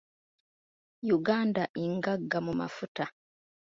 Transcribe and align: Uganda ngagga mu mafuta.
Uganda 1.17 1.63
ngagga 1.95 2.37
mu 2.45 2.53
mafuta. 2.59 3.03